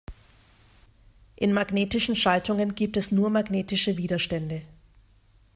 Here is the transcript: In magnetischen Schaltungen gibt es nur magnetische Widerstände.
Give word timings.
In 1.35 1.53
magnetischen 1.53 2.15
Schaltungen 2.15 2.73
gibt 2.73 2.97
es 2.97 3.11
nur 3.11 3.29
magnetische 3.29 3.97
Widerstände. 3.97 4.63